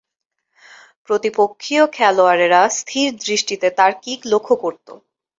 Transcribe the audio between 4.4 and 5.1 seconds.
করতো।